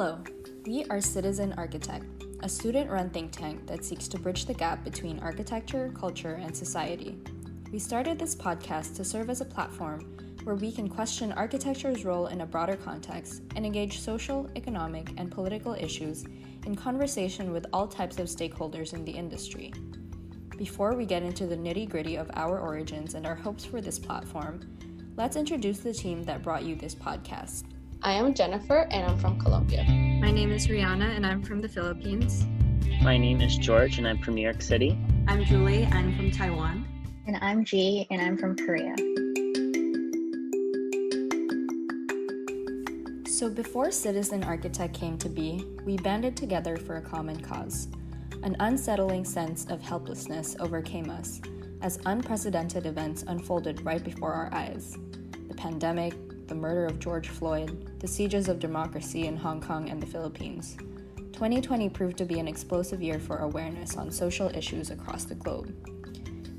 [0.00, 0.24] Hello,
[0.64, 2.06] we are Citizen Architect,
[2.40, 6.56] a student run think tank that seeks to bridge the gap between architecture, culture, and
[6.56, 7.18] society.
[7.70, 12.28] We started this podcast to serve as a platform where we can question architecture's role
[12.28, 16.24] in a broader context and engage social, economic, and political issues
[16.64, 19.70] in conversation with all types of stakeholders in the industry.
[20.56, 23.98] Before we get into the nitty gritty of our origins and our hopes for this
[23.98, 24.66] platform,
[25.18, 27.64] let's introduce the team that brought you this podcast.
[28.02, 29.84] I am Jennifer and I'm from Colombia.
[29.84, 32.46] My name is Rihanna and I'm from the Philippines.
[33.02, 34.98] My name is George and I'm from New York City.
[35.28, 36.88] I'm Julie, I'm from Taiwan.
[37.26, 38.94] And I'm G and I'm from Korea.
[43.26, 47.88] So, before Citizen Architect came to be, we banded together for a common cause.
[48.42, 51.42] An unsettling sense of helplessness overcame us
[51.82, 54.96] as unprecedented events unfolded right before our eyes.
[55.48, 56.14] The pandemic,
[56.50, 60.76] the murder of George Floyd, the sieges of democracy in Hong Kong and the Philippines.
[61.32, 65.72] 2020 proved to be an explosive year for awareness on social issues across the globe.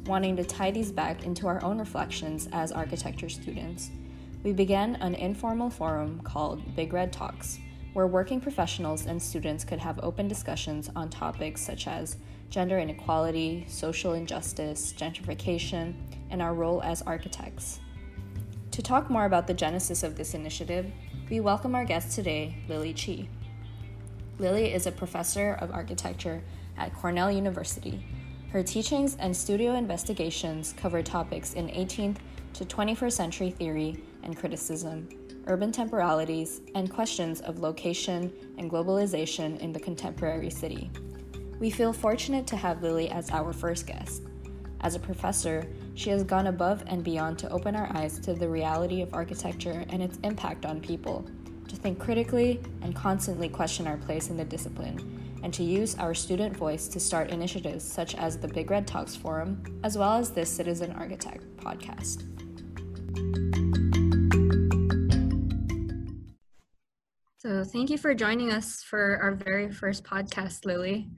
[0.08, 3.92] Wanting to tie these back into our own reflections as architecture students,
[4.44, 7.60] we began an informal forum called Big Red Talks,
[7.92, 12.16] where working professionals and students could have open discussions on topics such as
[12.50, 15.96] gender inequality, social injustice, gentrification,
[16.30, 17.82] and our role as architects.
[18.72, 20.90] To talk more about the genesis of this initiative,
[21.30, 23.28] we welcome our guest today, Lily Chi.
[24.40, 26.42] Lily is a professor of architecture
[26.78, 28.02] at Cornell University.
[28.50, 32.20] Her teachings and studio investigations cover topics in 18th
[32.54, 35.10] to 21st century theory and criticism,
[35.48, 40.90] urban temporalities, and questions of location and globalization in the contemporary city.
[41.60, 44.24] We feel fortunate to have Lily as our first guest.
[44.80, 48.48] As a professor, she has gone above and beyond to open our eyes to the
[48.48, 51.26] reality of architecture and its impact on people,
[51.68, 56.14] to think critically and constantly question our place in the discipline, and to use our
[56.14, 60.32] student voice to start initiatives such as the Big Red Talks Forum, as well as
[60.32, 62.28] this Citizen Architect podcast.
[67.38, 71.10] So, thank you for joining us for our very first podcast, Lily.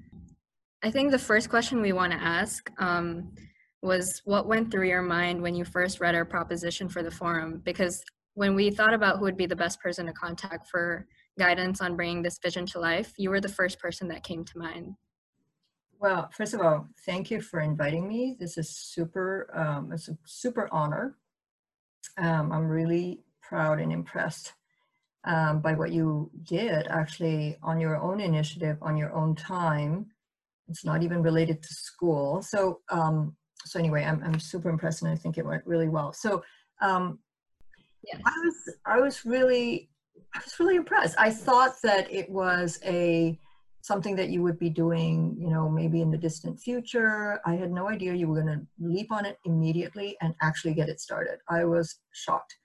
[0.82, 3.34] I think the first question we want to ask um,
[3.84, 7.62] was what went through your mind when you first read our proposition for the forum?
[7.64, 11.06] Because when we thought about who would be the best person to contact for
[11.38, 14.58] guidance on bringing this vision to life, you were the first person that came to
[14.58, 14.96] mind.
[16.00, 18.36] Well, first of all, thank you for inviting me.
[18.40, 21.18] This is super, um, it's a super honor.
[22.18, 24.54] Um, I'm really proud and impressed
[25.26, 30.08] um, by what you did actually on your own initiative, on your own time.
[30.68, 32.42] It's not even related to school.
[32.42, 36.14] So, um, so anyway, I'm, I'm super impressed and I think it went really well.
[36.14, 36.44] So,
[36.82, 37.20] um,
[38.04, 38.22] yes.
[38.26, 39.90] I was, I was really,
[40.36, 41.16] I was really impressed.
[41.18, 43.40] I thought that it was a,
[43.82, 47.42] something that you would be doing, you know, maybe in the distant future.
[47.46, 50.88] I had no idea you were going to leap on it immediately and actually get
[50.88, 51.40] it started.
[51.50, 52.56] I was shocked.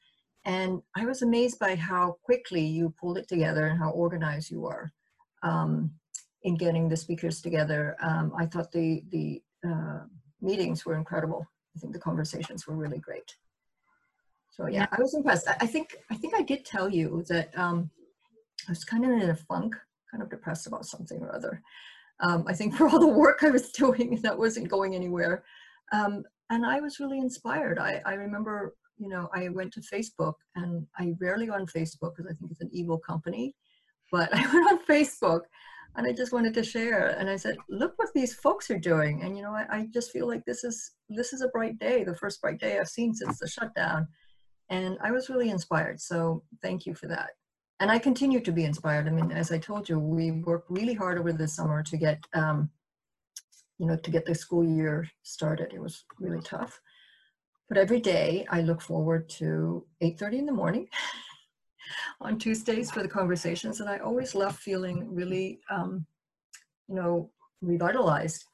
[0.44, 4.60] And I was amazed by how quickly you pulled it together and how organized you
[4.60, 4.92] were
[5.42, 5.90] um,
[6.44, 7.96] in getting the speakers together.
[8.00, 10.04] Um, I thought the, the uh,
[10.40, 11.46] meetings were incredible.
[11.76, 13.36] I think the conversations were really great.
[14.50, 15.48] So yeah, I was impressed.
[15.48, 17.90] I, I think I think I did tell you that um,
[18.68, 19.76] I was kind of in a funk,
[20.10, 21.62] kind of depressed about something or other.
[22.20, 25.44] Um, I think for all the work I was doing that wasn't going anywhere.
[25.92, 27.78] Um, and I was really inspired.
[27.78, 32.16] I, I remember you know, I went to Facebook and I rarely go on Facebook
[32.16, 33.54] because I think it's an evil company.
[34.10, 35.42] But I went on Facebook
[35.98, 37.08] and I just wanted to share.
[37.18, 39.22] And I said, look what these folks are doing.
[39.22, 42.04] And you know, I, I just feel like this is this is a bright day,
[42.04, 44.06] the first bright day I've seen since the shutdown.
[44.70, 46.00] And I was really inspired.
[46.00, 47.30] So thank you for that.
[47.80, 49.08] And I continue to be inspired.
[49.08, 52.20] I mean, as I told you, we worked really hard over the summer to get
[52.32, 52.70] um,
[53.78, 55.72] you know, to get the school year started.
[55.74, 56.80] It was really tough.
[57.68, 60.86] But every day I look forward to 8.30 in the morning
[62.20, 63.80] on Tuesdays for the conversations.
[63.80, 66.06] And I always left feeling really, um,
[66.88, 67.30] you know,
[67.60, 68.44] revitalized.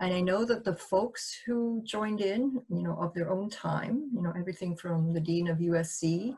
[0.00, 4.10] And I know that the folks who joined in, you know, of their own time,
[4.14, 6.34] you know, everything from the Dean of USC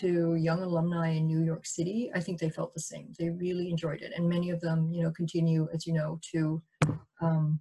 [0.00, 3.12] to young alumni in New York City, I think they felt the same.
[3.18, 4.12] They really enjoyed it.
[4.16, 6.62] And many of them, you know, continue, as you know, to,
[7.20, 7.60] um,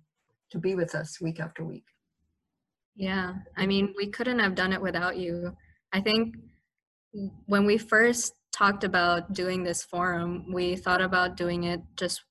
[0.49, 1.85] to be with us week after week.
[2.95, 5.55] Yeah, I mean, we couldn't have done it without you.
[5.93, 6.35] I think
[7.45, 12.21] when we first talked about doing this forum, we thought about doing it just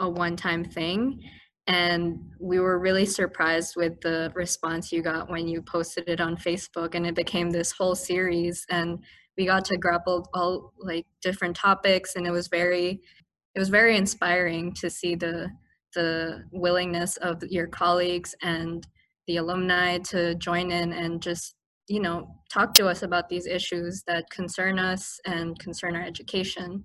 [0.00, 1.22] a one time thing.
[1.66, 6.36] And we were really surprised with the response you got when you posted it on
[6.36, 8.66] Facebook and it became this whole series.
[8.68, 8.98] And
[9.38, 13.00] we got to grapple all like different topics and it was very
[13.54, 15.48] it was very inspiring to see the
[15.94, 18.86] the willingness of your colleagues and
[19.26, 21.54] the alumni to join in and just
[21.88, 26.84] you know talk to us about these issues that concern us and concern our education.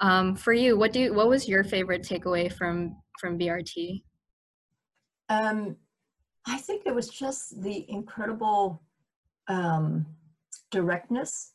[0.00, 4.02] Um, for you what do you, what was your favorite takeaway from from brt
[5.28, 5.76] um,
[6.46, 8.82] i think it was just the incredible
[9.46, 10.04] um,
[10.70, 11.52] directness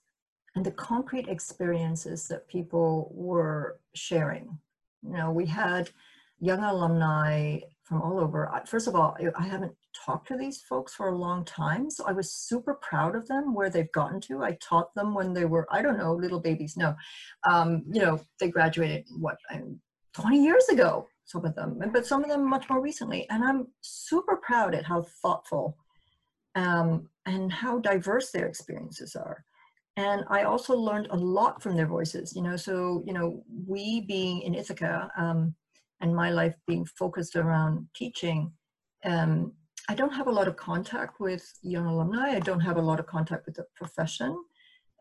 [0.55, 4.57] and the concrete experiences that people were sharing.
[5.03, 5.89] You know we had
[6.39, 8.51] young alumni from all over.
[8.65, 12.11] First of all, I haven't talked to these folks for a long time, so I
[12.11, 14.43] was super proud of them where they've gotten to.
[14.43, 16.77] I taught them when they were, I don't know, little babies.
[16.77, 16.95] No,
[17.49, 19.37] um, you know, they graduated what
[20.13, 21.07] 20 years ago.
[21.25, 23.29] Some of them, but some of them much more recently.
[23.29, 25.77] And I'm super proud at how thoughtful
[26.55, 29.43] um, and how diverse their experiences are.
[29.95, 32.35] And I also learned a lot from their voices.
[32.35, 35.11] You know, so you know, we being in Ithaca.
[35.17, 35.53] Um,
[36.01, 38.51] and my life being focused around teaching,
[39.03, 39.53] um,
[39.89, 42.27] I don't have a lot of contact with young alumni.
[42.35, 44.37] I don't have a lot of contact with the profession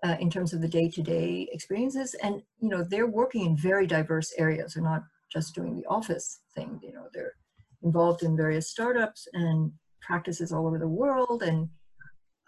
[0.02, 2.14] uh, in terms of the day-to-day experiences.
[2.22, 4.72] And, you know, they're working in very diverse areas.
[4.72, 7.34] They're not just doing the office thing, you know, they're
[7.82, 9.70] involved in various startups and
[10.00, 11.42] practices all over the world.
[11.42, 11.68] And,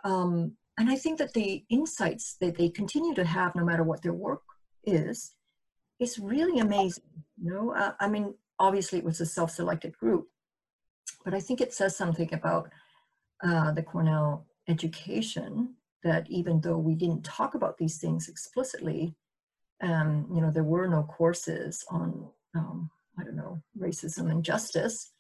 [0.05, 4.03] um, and I think that the insights that they continue to have, no matter what
[4.03, 4.41] their work
[4.85, 5.35] is,
[6.01, 7.05] is really amazing.
[7.37, 10.27] You know, uh, I mean, obviously it was a self-selected group,
[11.25, 12.71] but I think it says something about
[13.43, 19.15] uh, the Cornell education that even though we didn't talk about these things explicitly,
[19.83, 25.11] um, you know, there were no courses on, um, I don't know, racism and justice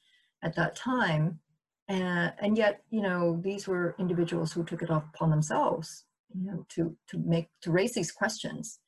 [0.42, 1.40] at that time.
[1.88, 6.04] And, and yet, you know, these were individuals who took it upon themselves,
[6.34, 8.78] you know, to, to make, to raise these questions.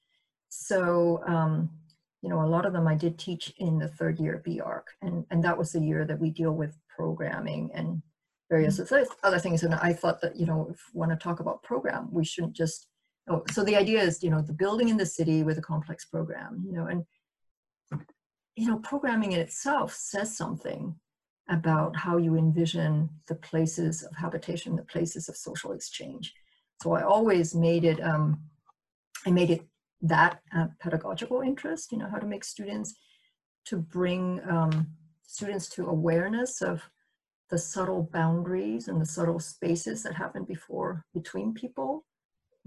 [0.48, 1.70] So, um,
[2.22, 4.86] you know, a lot of them I did teach in the third year of BArch,
[5.02, 8.02] and, and that was the year that we deal with programming and
[8.50, 9.26] various mm-hmm.
[9.26, 9.62] other things.
[9.62, 12.54] And I thought that, you know, if we want to talk about program, we shouldn't
[12.54, 12.88] just,
[13.28, 16.04] oh, so the idea is, you know, the building in the city with a complex
[16.04, 17.04] program, you know, and,
[18.56, 20.94] you know, programming in itself says something
[21.48, 26.32] about how you envision the places of habitation, the places of social exchange.
[26.82, 28.40] So I always made it, um,
[29.26, 29.62] I made it
[30.02, 32.94] that uh, pedagogical interest, you know, how to make students
[33.66, 34.88] to bring um,
[35.32, 36.82] students to awareness of
[37.50, 42.04] the subtle boundaries and the subtle spaces that happen before between people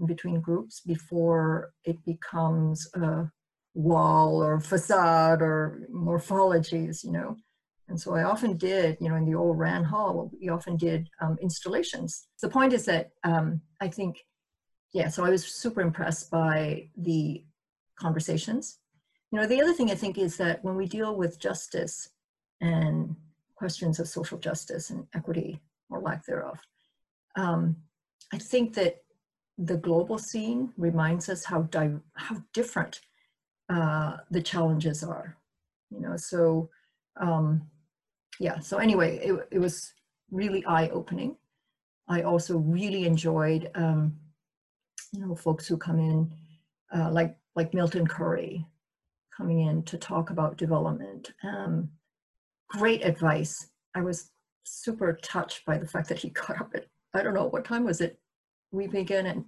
[0.06, 3.30] between groups before it becomes a
[3.74, 7.34] wall or facade or morphologies you know
[7.88, 11.08] and so i often did you know in the old rand hall we often did
[11.22, 14.18] um, installations the point is that um, i think
[14.96, 17.44] yeah, so I was super impressed by the
[17.98, 18.78] conversations.
[19.30, 22.08] You know, the other thing I think is that when we deal with justice
[22.60, 23.14] and
[23.54, 25.60] questions of social justice and equity
[25.90, 26.58] or lack thereof,
[27.36, 27.76] um,
[28.32, 29.02] I think that
[29.58, 33.00] the global scene reminds us how di- how different
[33.68, 35.36] uh, the challenges are.
[35.90, 36.68] You know, so
[37.20, 37.62] um,
[38.38, 38.58] yeah.
[38.58, 39.94] So anyway, it, it was
[40.30, 41.36] really eye opening.
[42.08, 44.16] I also really enjoyed um,
[45.12, 46.30] you know, folks who come in,
[46.94, 48.66] uh, like like Milton Curry
[49.34, 51.32] coming in to talk about development.
[51.42, 51.88] Um,
[52.68, 53.68] great advice.
[53.94, 54.30] I was
[54.64, 57.84] super touched by the fact that he got up at I don't know what time
[57.84, 58.18] was it.
[58.72, 59.38] We began at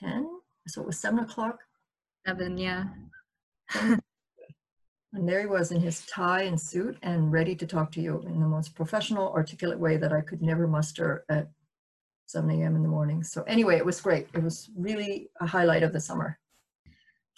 [0.00, 0.26] ten,
[0.68, 1.58] so it was seven o'clock.
[2.26, 2.84] Seven, yeah.
[3.74, 8.22] and there he was in his tie and suit and ready to talk to you
[8.26, 11.50] in the most professional, articulate way that I could never muster at
[12.26, 12.76] 7 a.m.
[12.76, 13.24] in the morning.
[13.24, 14.28] So anyway, it was great.
[14.34, 16.38] It was really a highlight of the summer.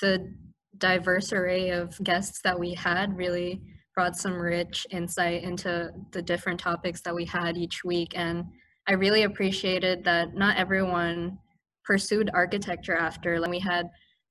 [0.00, 0.34] The
[0.76, 3.62] diverse array of guests that we had really
[3.94, 8.12] brought some rich insight into the different topics that we had each week.
[8.14, 8.44] And
[8.88, 11.38] I really appreciated that not everyone
[11.84, 13.38] pursued architecture after.
[13.38, 13.86] Like we had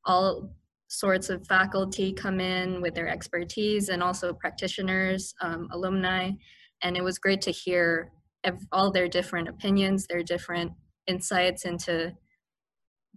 [0.05, 0.55] all
[0.87, 6.31] sorts of faculty come in with their expertise and also practitioners, um, alumni.
[6.83, 8.11] And it was great to hear
[8.71, 10.71] all their different opinions, their different
[11.07, 12.11] insights into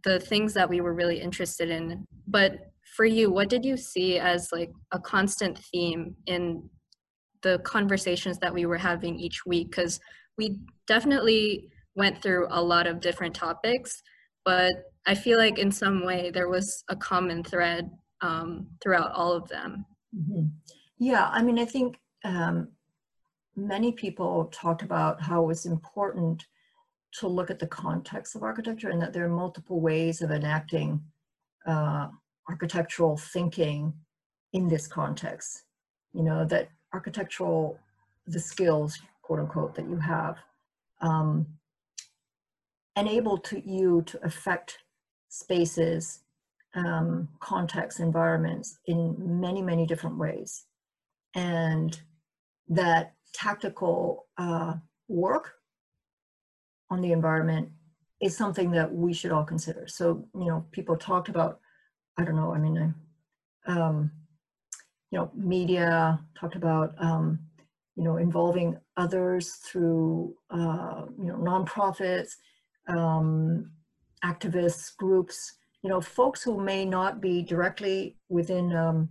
[0.04, 2.06] the things that we were really interested in.
[2.28, 6.68] But for you, what did you see as like a constant theme in
[7.42, 9.70] the conversations that we were having each week?
[9.70, 9.98] Because
[10.38, 14.00] we definitely went through a lot of different topics,
[14.44, 14.72] but
[15.06, 19.48] I feel like in some way there was a common thread um, throughout all of
[19.48, 19.84] them.
[20.16, 20.46] Mm-hmm.
[20.98, 22.68] Yeah, I mean, I think um,
[23.56, 26.44] many people talked about how it's important
[27.18, 31.02] to look at the context of architecture and that there are multiple ways of enacting
[31.66, 32.08] uh,
[32.48, 33.92] architectural thinking
[34.52, 35.62] in this context.
[36.12, 37.78] You know, that architectural,
[38.26, 40.36] the skills, quote unquote, that you have,
[41.00, 41.46] um,
[42.96, 44.78] enable to you to affect
[45.28, 46.20] spaces,
[46.74, 50.66] um, contexts, environments in many, many different ways.
[51.34, 52.00] And
[52.68, 54.74] that tactical uh,
[55.08, 55.54] work
[56.90, 57.68] on the environment
[58.20, 59.86] is something that we should all consider.
[59.88, 61.60] So, you know, people talked about,
[62.18, 62.94] I don't know, I mean,
[63.66, 64.10] um,
[65.10, 67.38] you know, media talked about, um,
[67.96, 72.32] you know, involving others through, uh, you know, nonprofits,
[72.88, 73.70] um,
[74.24, 79.08] activists, groups, you know, folks who may not be directly within um,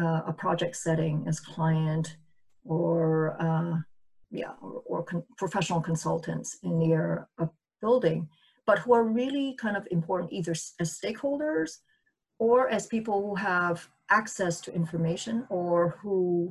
[0.00, 2.16] uh, a project setting as client
[2.64, 3.78] or uh,
[4.30, 8.28] yeah, or, or con professional consultants in the area of building,
[8.66, 11.78] but who are really kind of important either as stakeholders
[12.38, 16.50] or as people who have access to information or who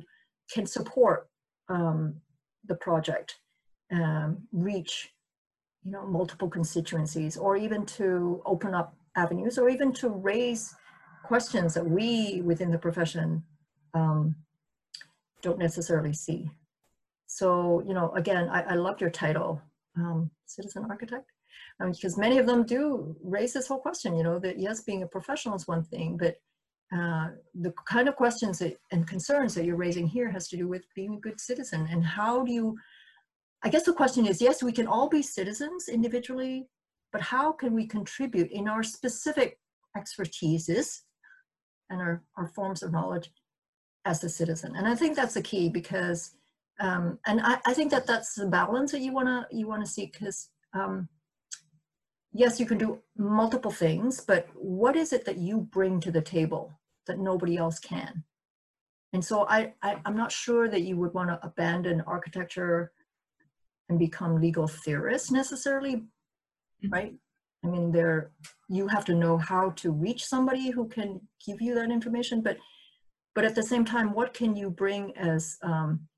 [0.52, 1.28] can support
[1.68, 2.14] um,
[2.66, 3.38] the project
[3.92, 5.12] um, reach
[5.84, 10.74] you know multiple constituencies or even to open up avenues or even to raise
[11.24, 13.42] questions that we within the profession
[13.94, 14.34] um,
[15.42, 16.50] don't necessarily see.
[17.26, 19.60] So, you know, again, I, I your title,
[19.96, 21.30] um, citizen architect,
[21.86, 25.06] because many of them do raise this whole question, you know, that yes, being a
[25.06, 26.36] professional is one thing, but
[26.96, 30.66] uh, the kind of questions that, and concerns that you're raising here has to do
[30.66, 32.76] with being a good citizen and how do you,
[33.62, 36.66] I guess the question is, yes, we can all be citizens individually,
[37.12, 39.58] but how can we contribute in our specific
[39.96, 41.02] expertises
[41.90, 43.30] and our, our forms of knowledge
[44.04, 44.74] as a citizen?
[44.76, 46.34] And I think that's the key because
[46.80, 49.84] um, and I, I, think that that's the balance that you want to you want
[49.84, 51.08] to seek because um,
[52.38, 56.22] yes you can do multiple things but what is it that you bring to the
[56.22, 56.72] table
[57.06, 58.22] that nobody else can?
[59.12, 62.92] And so I, I am not sure that you would want to abandon architecture
[63.88, 66.90] and become legal theorists necessarily mm-hmm.
[66.90, 67.14] right?
[67.64, 68.30] I mean there
[68.68, 72.56] you have to know how to reach somebody who can give you that information but
[73.34, 76.08] but at the same time what can you bring as um,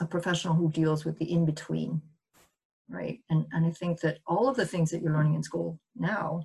[0.00, 2.00] a professional who deals with the in-between,
[2.88, 3.18] right?
[3.30, 6.42] And, and I think that all of the things that you're learning in school now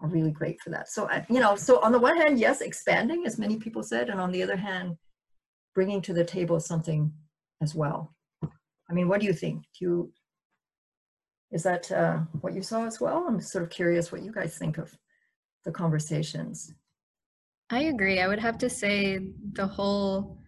[0.00, 0.88] are really great for that.
[0.88, 4.20] So, you know, so on the one hand, yes, expanding, as many people said, and
[4.20, 4.96] on the other hand,
[5.74, 7.12] bringing to the table something
[7.62, 8.14] as well.
[8.42, 9.62] I mean, what do you think?
[9.78, 10.12] Do you,
[11.52, 13.26] is that uh, what you saw as well?
[13.28, 14.96] I'm sort of curious what you guys think of
[15.64, 16.72] the conversations.
[17.70, 18.20] I agree.
[18.20, 19.20] I would have to say
[19.52, 20.38] the whole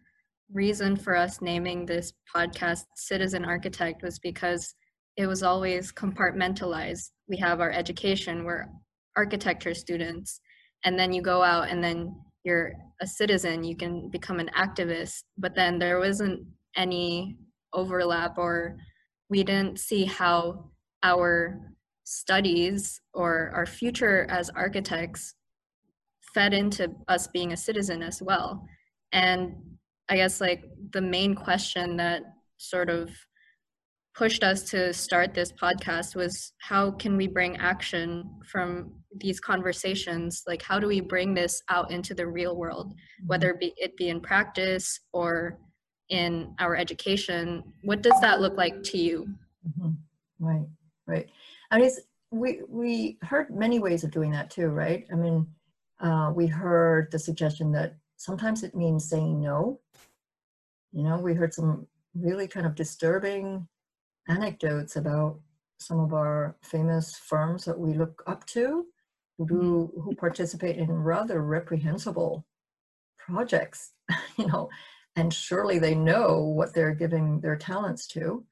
[0.53, 4.75] reason for us naming this podcast Citizen Architect was because
[5.17, 7.11] it was always compartmentalized.
[7.29, 8.67] We have our education, we're
[9.17, 10.41] architecture students,
[10.85, 12.15] and then you go out and then
[12.45, 16.45] you're a citizen, you can become an activist, but then there wasn't
[16.77, 17.37] any
[17.73, 18.77] overlap or
[19.29, 20.71] we didn't see how
[21.03, 21.61] our
[22.05, 25.35] studies or our future as architects
[26.35, 28.67] fed into us being a citizen as well.
[29.13, 29.55] And
[30.09, 32.23] I guess like the main question that
[32.57, 33.11] sort of
[34.15, 40.43] pushed us to start this podcast was how can we bring action from these conversations?
[40.47, 43.27] Like how do we bring this out into the real world mm-hmm.
[43.27, 45.59] whether it be, it be in practice or
[46.09, 47.63] in our education?
[47.83, 49.27] What does that look like to you?
[49.67, 50.47] Mm-hmm.
[50.47, 50.67] right
[51.07, 51.27] right.
[51.71, 51.91] I mean
[52.31, 55.07] we we heard many ways of doing that too right?
[55.13, 55.47] I mean
[56.01, 59.81] uh, we heard the suggestion that sometimes it means saying no.
[60.93, 63.67] You know, we heard some really kind of disturbing
[64.29, 65.39] anecdotes about
[65.79, 68.87] some of our famous firms that we look up to
[69.39, 70.01] who do mm-hmm.
[70.01, 72.47] who participate in rather reprehensible
[73.19, 73.93] projects
[74.39, 74.69] you know
[75.17, 78.45] and surely they know what they're giving their talents to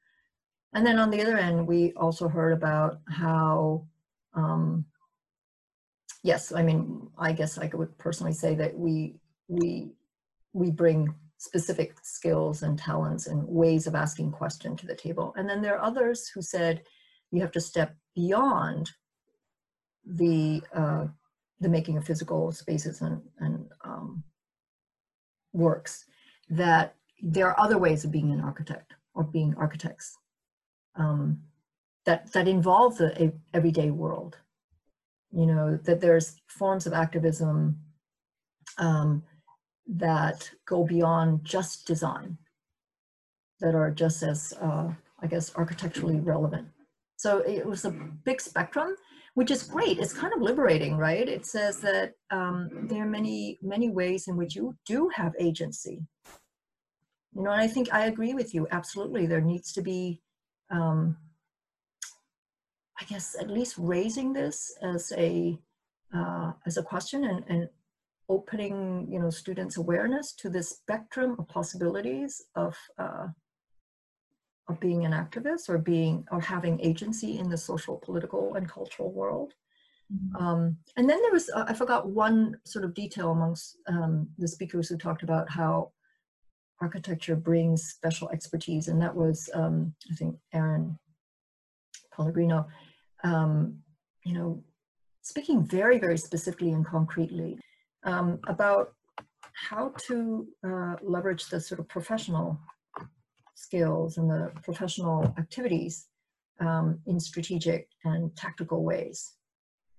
[0.73, 3.85] and then on the other end we also heard about how
[4.33, 4.85] um,
[6.23, 9.15] yes i mean i guess i would personally say that we
[9.47, 9.91] we
[10.53, 15.33] we bring specific skills and talents and ways of asking question to the table.
[15.35, 16.83] And then there are others who said
[17.31, 18.91] you have to step beyond
[20.05, 21.07] the uh,
[21.59, 24.23] the making of physical spaces and, and um,
[25.53, 26.05] works,
[26.49, 30.17] that there are other ways of being an architect or being architects
[30.95, 31.39] um,
[32.05, 34.37] that, that involve the everyday world.
[35.31, 37.77] You know, that there's forms of activism
[38.79, 39.23] um,
[39.97, 42.37] that go beyond just design,
[43.59, 46.67] that are just as, uh, I guess, architecturally relevant.
[47.17, 48.95] So it was a big spectrum,
[49.35, 49.99] which is great.
[49.99, 51.27] It's kind of liberating, right?
[51.27, 56.05] It says that um, there are many, many ways in which you do have agency.
[57.33, 58.67] You know, and I think I agree with you.
[58.71, 60.21] Absolutely, there needs to be,
[60.69, 61.17] um,
[62.99, 65.57] I guess, at least raising this as a
[66.13, 67.69] uh, as a question and, and
[68.31, 73.27] opening, you know, students' awareness to this spectrum of possibilities of uh,
[74.69, 79.11] of being an activist or being or having agency in the social, political, and cultural
[79.11, 79.53] world.
[80.11, 80.43] Mm-hmm.
[80.43, 84.47] Um, and then there was uh, I forgot one sort of detail amongst um, the
[84.47, 85.91] speakers who talked about how
[86.79, 90.97] architecture brings special expertise, and that was um, I think Aaron
[92.15, 92.67] Pellegrino.
[93.23, 93.77] Um,
[94.25, 94.63] you know,
[95.21, 97.57] speaking very very specifically and concretely
[98.03, 98.93] um, about
[99.53, 102.59] how to uh, leverage the sort of professional
[103.55, 106.07] skills and the professional activities
[106.59, 109.33] um, in strategic and tactical ways.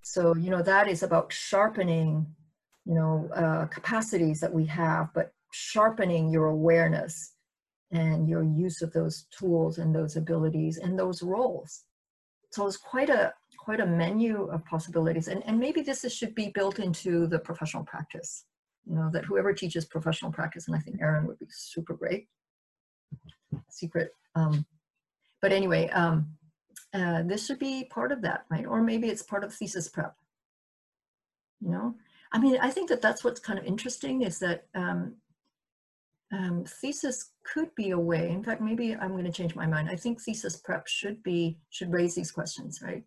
[0.03, 2.27] So, you know, that is about sharpening,
[2.85, 7.35] you know, uh, capacities that we have, but sharpening your awareness
[7.93, 11.85] and your use of those tools and those abilities and those roles.
[12.51, 13.33] So it's quite a
[13.65, 17.39] quite a menu of possibilities, and and maybe this is, should be built into the
[17.39, 18.45] professional practice.
[18.89, 22.27] You know that whoever teaches professional practice, and I think Aaron would be super great
[23.69, 24.11] secret.
[24.35, 24.65] Um,
[25.41, 26.27] but anyway, um,
[26.95, 28.67] uh, this should be part of that, right?
[28.67, 30.15] Or maybe it's part of thesis prep.
[31.61, 31.95] You know,
[32.33, 35.15] I mean, I think that that's what's kind of interesting is that um,
[36.33, 38.31] um, thesis could be a way.
[38.31, 39.89] In fact, maybe I'm going to change my mind.
[39.89, 43.05] I think thesis prep should be should raise these questions, right?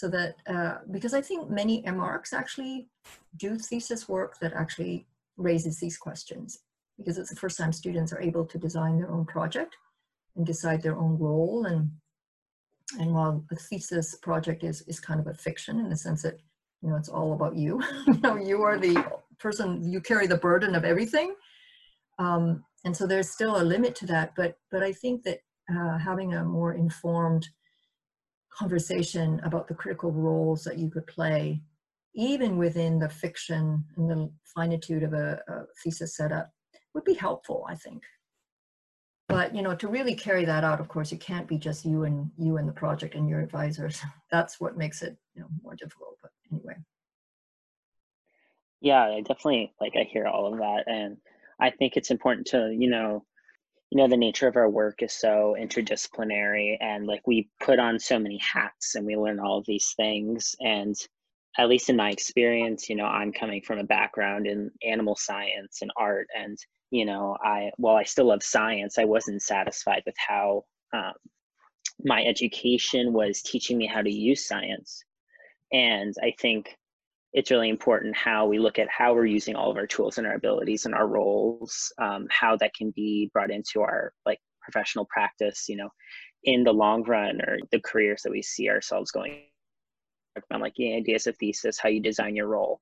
[0.00, 2.88] So that uh, because I think many MArchs actually
[3.36, 6.60] do thesis work that actually raises these questions
[6.96, 9.76] because it's the first time students are able to design their own project
[10.36, 11.66] and decide their own role.
[11.66, 11.90] And,
[12.98, 16.38] and while a thesis project is, is kind of a fiction in the sense that,
[16.80, 19.04] you know, it's all about you, you know, you are the
[19.38, 21.34] person, you carry the burden of everything.
[22.18, 25.98] Um, and so there's still a limit to that, but, but I think that uh,
[25.98, 27.50] having a more informed
[28.56, 31.62] conversation about the critical roles that you could play
[32.14, 36.50] even within the fiction and the finitude of a, a thesis setup
[36.94, 38.02] would be helpful, I think.
[39.28, 42.02] But you know, to really carry that out, of course, it can't be just you
[42.02, 44.00] and you and the project and your advisors.
[44.30, 46.18] That's what makes it you know more difficult.
[46.20, 46.74] But anyway.
[48.80, 51.16] Yeah, I definitely like I hear all of that, and
[51.60, 53.24] I think it's important to you know,
[53.90, 57.98] you know, the nature of our work is so interdisciplinary, and like we put on
[57.98, 60.94] so many hats, and we learn all of these things, and
[61.58, 65.82] at least in my experience, you know, I'm coming from a background in animal science
[65.82, 66.56] and art, and
[66.90, 71.14] you know, I while I still love science, I wasn't satisfied with how um,
[72.04, 75.04] my education was teaching me how to use science.
[75.72, 76.76] And I think
[77.32, 80.26] it's really important how we look at how we're using all of our tools and
[80.26, 85.04] our abilities and our roles, um, how that can be brought into our like professional
[85.04, 85.90] practice, you know,
[86.42, 89.42] in the long run or the careers that we see ourselves going.
[90.50, 92.80] I'm like the ideas of thesis, how you design your role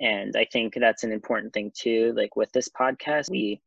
[0.00, 3.60] and i think that's an important thing too like with this podcast we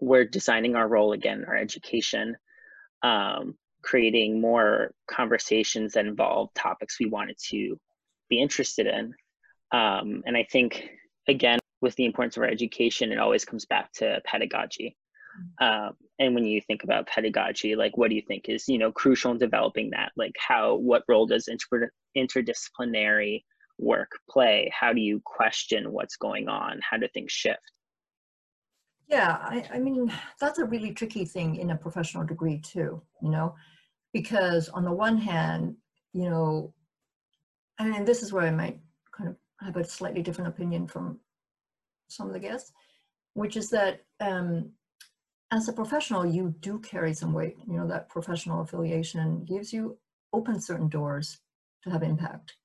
[0.00, 2.36] we're designing our role again our education
[3.02, 7.78] um, creating more conversations that involve topics we wanted to
[8.28, 9.12] be interested in
[9.72, 10.88] um, and i think
[11.28, 14.96] again with the importance of our education it always comes back to pedagogy.
[15.60, 18.92] Um, and when you think about pedagogy like what do you think is you know
[18.92, 20.12] crucial in developing that?
[20.16, 23.42] Like how what role does inter- interdisciplinary
[23.78, 24.70] work play?
[24.78, 26.80] How do you question what's going on?
[26.88, 27.60] How do things shift?
[29.08, 33.30] Yeah I, I mean that's a really tricky thing in a professional degree too you
[33.30, 33.54] know?
[34.12, 35.76] Because on the one hand
[36.12, 36.74] you know
[37.78, 38.78] I mean this is where i might
[39.64, 41.18] have a slightly different opinion from
[42.08, 42.72] some of the guests
[43.34, 44.70] which is that um,
[45.50, 47.56] as a professional you do carry some weight.
[47.66, 49.98] You know that professional affiliation gives you
[50.32, 51.38] open certain doors
[51.84, 52.56] to have impact.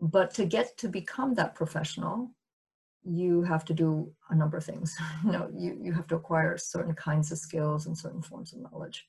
[0.00, 2.30] But to get to become that professional
[3.08, 4.96] you have to do a number of things.
[5.24, 8.60] You know you, you have to acquire certain kinds of skills and certain forms of
[8.60, 9.06] knowledge.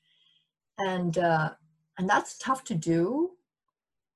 [0.78, 1.50] And uh,
[1.98, 3.30] and that's tough to do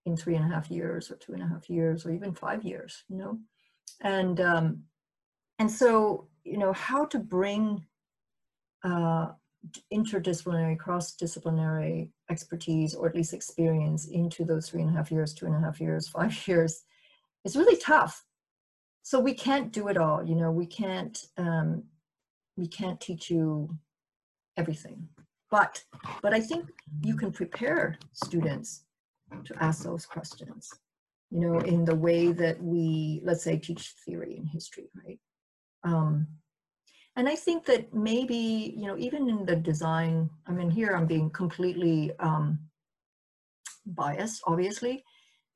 [0.06, 2.62] in three and a half years or two and a half years or even five
[2.64, 3.38] years you know
[4.02, 4.82] and um,
[5.58, 7.84] and so you know how to bring
[8.84, 9.28] uh,
[9.92, 15.46] interdisciplinary, cross-disciplinary expertise, or at least experience into those three and a half years, two
[15.46, 16.84] and a half years, five years,
[17.44, 18.24] is really tough.
[19.02, 20.24] So we can't do it all.
[20.24, 21.84] You know, we can't um,
[22.56, 23.76] we can't teach you
[24.56, 25.08] everything.
[25.50, 25.82] But
[26.22, 26.66] but I think
[27.02, 28.84] you can prepare students
[29.44, 30.70] to ask those questions.
[31.32, 35.18] you know, in the way that we, let's say, teach theory and history, right?
[35.82, 36.26] Um,
[37.16, 41.06] and I think that maybe, you know, even in the design, I mean, here I'm
[41.06, 42.58] being completely um,
[43.86, 45.02] biased, obviously,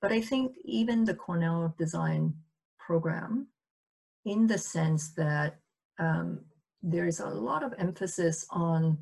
[0.00, 2.32] but I think even the Cornell design
[2.78, 3.48] program,
[4.24, 5.58] in the sense that
[5.98, 6.40] um,
[6.82, 8.96] there is a lot of emphasis on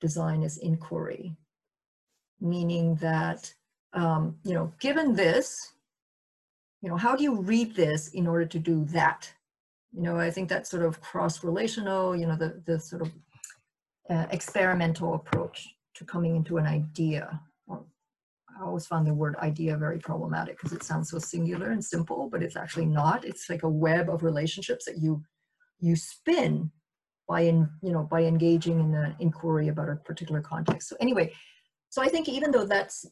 [0.00, 1.36] design as inquiry,
[2.38, 3.52] meaning that,
[3.94, 5.72] um, you know, given this,
[6.80, 9.32] you know, how do you read this in order to do that?
[9.92, 13.12] You know, I think that sort of cross-relational, you know, the, the sort of
[14.08, 17.40] uh, experimental approach to coming into an idea.
[17.70, 22.28] I always found the word idea very problematic because it sounds so singular and simple,
[22.30, 23.24] but it's actually not.
[23.24, 25.22] It's like a web of relationships that you
[25.80, 26.70] you spin
[27.28, 30.88] by in, you know by engaging in an inquiry about a particular context.
[30.88, 31.32] So anyway,
[31.88, 33.06] so I think even though that's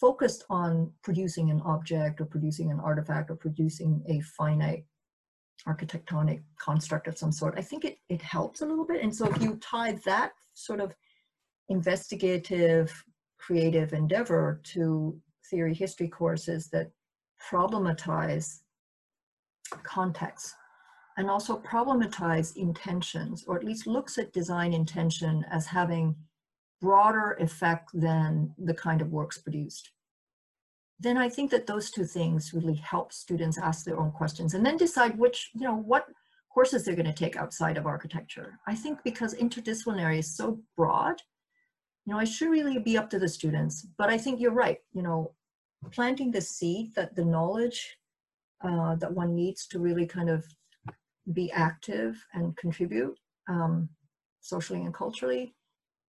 [0.00, 4.84] focused on producing an object or producing an artifact or producing a finite
[5.68, 9.02] architectonic construct of some sort, I think it, it helps a little bit.
[9.02, 10.94] And so if you tie that sort of
[11.68, 13.04] investigative,
[13.38, 15.18] creative endeavor to
[15.50, 16.90] theory history courses that
[17.50, 18.60] problematize
[19.82, 20.54] context
[21.16, 26.16] and also problematize intentions, or at least looks at design intention as having
[26.80, 29.90] broader effect than the kind of works produced.
[30.98, 34.64] Then I think that those two things really help students ask their own questions and
[34.64, 36.06] then decide which, you know, what
[36.52, 38.58] courses they're going to take outside of architecture.
[38.66, 41.22] I think because interdisciplinary is so broad,
[42.04, 44.78] you know, I should really be up to the students, but I think you're right,
[44.92, 45.32] you know,
[45.90, 47.96] planting the seed that the knowledge
[48.62, 50.44] uh, that one needs to really kind of
[51.32, 53.88] be active and contribute um,
[54.40, 55.54] socially and culturally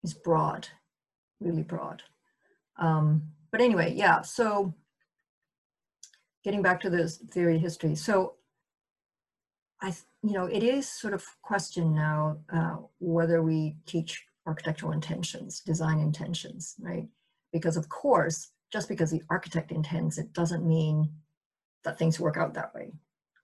[0.05, 0.69] is broad,
[1.41, 2.03] really broad.
[2.79, 4.75] Um, but anyway, yeah, so
[6.45, 7.95] getting back to this theory history.
[7.95, 8.35] So
[9.83, 15.61] I, you know, it is sort of question now uh, whether we teach architectural intentions,
[15.61, 17.07] design intentions, right?
[17.53, 21.11] Because of course, just because the architect intends, it doesn't mean
[21.85, 22.93] that things work out that way.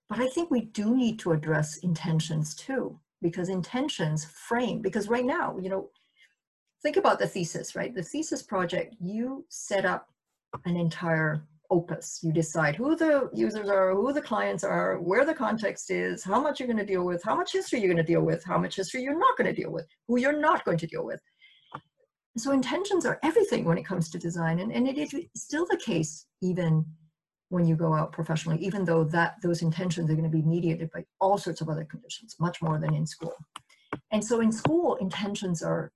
[0.09, 5.25] But I think we do need to address intentions too, because intentions frame, because right
[5.25, 5.91] now, you know,
[6.85, 7.95] think about the thesis, right?
[7.95, 10.07] The thesis project, you set up
[10.67, 12.21] an entire opus.
[12.23, 16.41] You decide who the users are, who the clients are, where the context is, how
[16.41, 18.59] much you're going to deal with, how much history you're going to deal with, how
[18.59, 21.21] much history you're not going to deal with, who you're not going to deal with.
[22.37, 24.61] So intentions are everything when it comes to design.
[24.61, 26.85] And, and it is still the case even
[27.49, 30.91] when you go out professionally, even though that those intentions are going to be mediated
[30.93, 33.35] by all sorts of other conditions, much more than in school.
[34.11, 35.93] And so in school, intentions are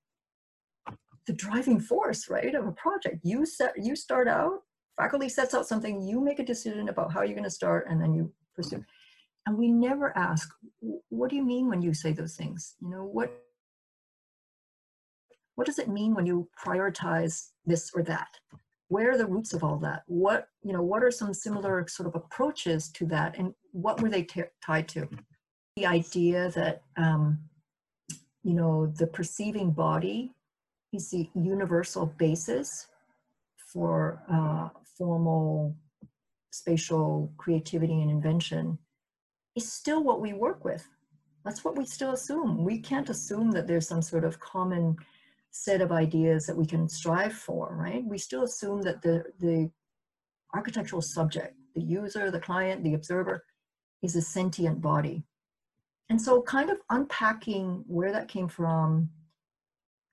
[1.28, 3.18] the driving force, right, of a project.
[3.22, 4.62] You set, you start out,
[4.96, 8.00] faculty sets out something, you make a decision about how you're going to start, and
[8.00, 8.82] then you pursue.
[9.46, 10.48] And we never ask,
[11.10, 12.74] what do you mean when you say those things?
[12.80, 13.30] You know, what
[15.54, 18.28] what does it mean when you prioritize this or that?
[18.86, 20.02] Where are the roots of all that?
[20.06, 24.08] What, you know, what are some similar sort of approaches to that and what were
[24.08, 24.24] they
[24.64, 25.08] tied to?
[25.76, 27.40] The idea that, um,
[28.44, 30.32] you know, the perceiving body
[30.92, 32.86] is the universal basis
[33.72, 35.76] for uh, formal
[36.50, 38.78] spatial creativity and invention
[39.54, 40.86] is still what we work with.
[41.44, 42.64] That's what we still assume.
[42.64, 44.96] We can't assume that there's some sort of common
[45.50, 48.04] set of ideas that we can strive for, right?
[48.04, 49.70] We still assume that the, the
[50.54, 53.44] architectural subject, the user, the client, the observer,
[54.02, 55.24] is a sentient body.
[56.10, 59.10] And so kind of unpacking where that came from,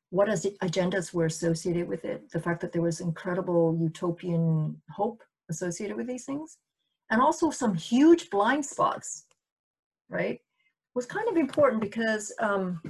[0.09, 5.97] what agendas were associated with it, the fact that there was incredible utopian hope associated
[5.97, 6.57] with these things,
[7.11, 9.25] and also some huge blind spots,
[10.09, 10.39] right,
[10.93, 12.81] was kind of important because um,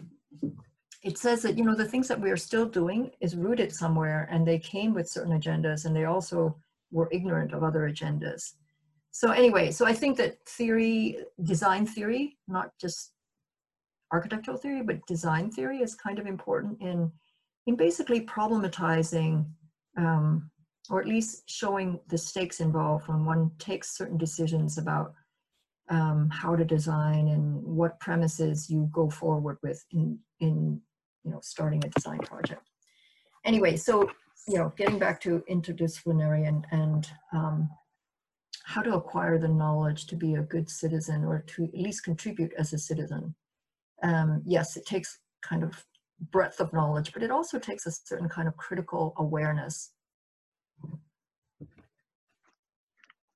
[1.04, 4.28] it says that, you know, the things that we are still doing is rooted somewhere
[4.32, 6.56] and they came with certain agendas and they also
[6.92, 8.54] were ignorant of other agendas.
[9.12, 13.14] So anyway, so I think that theory, design theory, not just
[14.16, 17.12] architectural theory, but design theory is kind of important in,
[17.68, 19.46] in basically problematizing
[19.98, 20.50] um,
[20.90, 25.14] or at least showing the stakes involved when one takes certain decisions about
[25.90, 30.82] um, how to design and what premises you go forward with in, in
[31.24, 32.70] you know, starting a design project.
[33.44, 34.10] Anyway, so,
[34.48, 37.70] you know, getting back to interdisciplinary and, and um,
[38.64, 42.54] how to acquire the knowledge to be a good citizen or to at least contribute
[42.58, 43.36] as a citizen
[44.04, 45.86] um, yes, it takes kind of
[46.32, 49.92] breadth of knowledge, but it also takes a certain kind of critical awareness.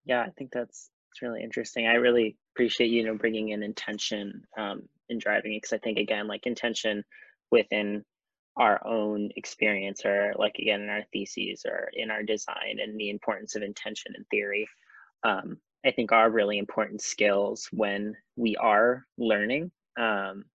[0.06, 1.88] Yeah, I think that's it's really interesting.
[1.88, 5.98] I really appreciate you know bringing in intention um, in driving it because I think
[5.98, 7.04] again like intention
[7.52, 8.04] within
[8.60, 13.10] our own experience or like again in our theses or in our design and the
[13.10, 14.68] importance of intention and theory
[15.24, 20.46] um, i think are really important skills when we are learning um,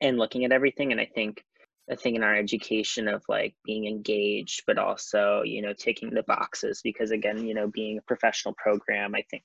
[0.00, 1.42] and looking at everything and i think
[1.90, 6.22] a thing in our education of like being engaged but also you know taking the
[6.24, 9.44] boxes because again you know being a professional program i think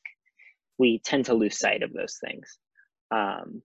[0.78, 2.58] we tend to lose sight of those things.
[3.12, 3.62] Um,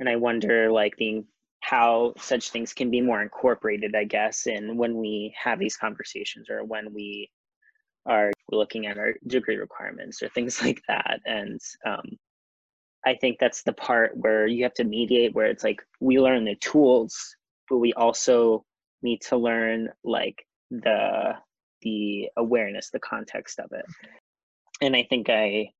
[0.00, 1.24] and i wonder like the
[1.60, 6.48] how such things can be more incorporated i guess in when we have these conversations
[6.48, 7.30] or when we
[8.08, 11.20] are looking at our degree requirements or things like that.
[11.24, 12.18] And um,
[13.06, 16.44] i think that's the part where you have to mediate where it's like we learn
[16.44, 17.36] the tools
[17.68, 18.64] but we also
[19.02, 21.34] need to learn like the
[21.82, 23.84] the awareness the context of it.
[24.80, 25.70] And i think i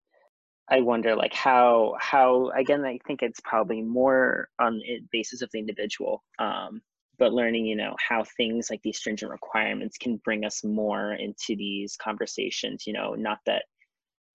[0.68, 5.50] i wonder like how how again i think it's probably more on the basis of
[5.52, 6.80] the individual um
[7.18, 11.56] but learning you know how things like these stringent requirements can bring us more into
[11.56, 13.64] these conversations you know not that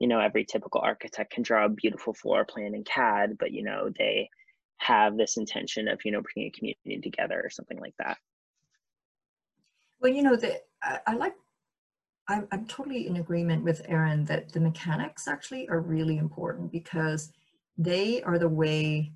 [0.03, 3.63] you know every typical architect can draw a beautiful floor plan in cad but you
[3.63, 4.29] know they
[4.75, 8.17] have this intention of you know bringing a community together or something like that.
[10.01, 11.35] Well you know that I, I, like
[12.27, 17.31] I'm, I'm totally in agreement with Erin that the mechanics actually are really important because
[17.77, 19.13] they are the way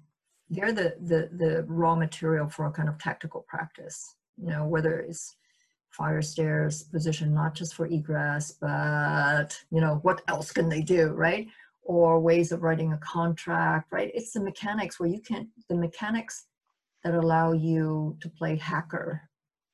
[0.50, 5.00] they're the the the raw material for a kind of tactical practice you know whether
[5.00, 5.36] it's
[5.90, 11.08] fire stairs position not just for egress but you know what else can they do
[11.14, 11.48] right
[11.88, 14.12] or ways of writing a contract, right?
[14.14, 16.46] It's the mechanics where you can, the mechanics
[17.04, 19.22] that allow you to play hacker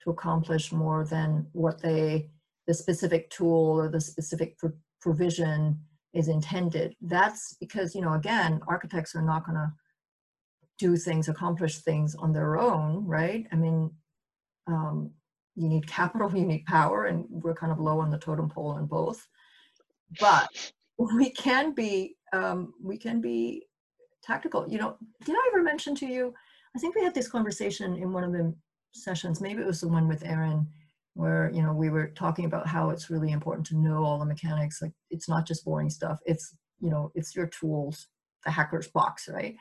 [0.04, 2.30] to accomplish more than what they,
[2.67, 4.71] the specific tool or the specific pro-
[5.02, 5.80] provision
[6.13, 6.95] is intended.
[7.02, 9.73] That's because, you know, again, architects are not going to
[10.78, 13.47] do things, accomplish things on their own, right?
[13.52, 13.89] I mean,
[14.67, 15.10] um,
[15.55, 18.71] you need capital, you need power, and we're kind of low on the totem pole
[18.71, 19.27] on both.
[20.19, 23.65] But we can be um, we can be
[24.23, 24.67] tactical.
[24.67, 26.33] You know, did I ever mention to you?
[26.75, 28.53] I think we had this conversation in one of the
[28.93, 29.41] sessions.
[29.41, 30.67] Maybe it was the one with Aaron,
[31.13, 34.25] where you know we were talking about how it's really important to know all the
[34.25, 34.81] mechanics.
[34.81, 36.19] Like it's not just boring stuff.
[36.25, 38.07] It's you know it's your tools,
[38.43, 39.55] the hacker's box, right?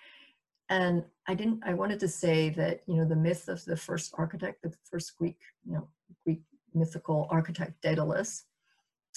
[0.73, 1.61] And I didn't.
[1.65, 5.17] I wanted to say that you know the myth of the first architect, the first
[5.19, 5.89] Greek, you know,
[6.25, 6.41] Greek
[6.73, 8.45] mythical architect Daedalus.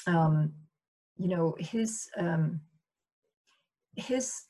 [0.06, 0.54] Um,
[1.18, 2.60] you know his um,
[3.96, 4.44] his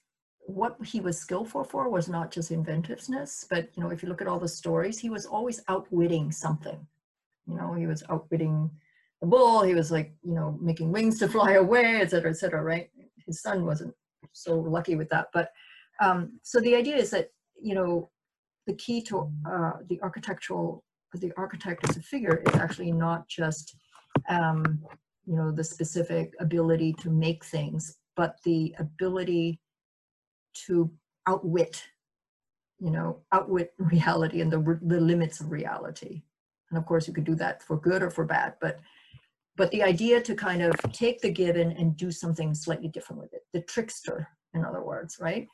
[0.48, 4.22] what he was skillful for was not just inventiveness but you know if you look
[4.22, 6.86] at all the stories he was always outwitting something
[7.48, 8.70] you know he was outwitting
[9.22, 12.38] the bull he was like you know making wings to fly away et cetera et
[12.38, 12.90] cetera right
[13.26, 13.94] his son wasn't
[14.34, 15.50] so lucky with that but
[16.02, 17.30] um, so the idea is that
[17.62, 18.10] you know
[18.68, 23.76] the key to uh, the architectural the architect as a figure is actually not just
[24.30, 24.80] um,
[25.26, 29.60] you know the specific ability to make things but the ability
[30.54, 30.92] to
[31.28, 31.84] outwit
[32.80, 36.22] you know outwit reality and the, the limits of reality.
[36.72, 38.80] And of course you could do that for good or for bad but
[39.58, 43.34] but the idea to kind of take the given and do something slightly different with
[43.34, 43.44] it.
[43.54, 45.48] The trickster in other words right?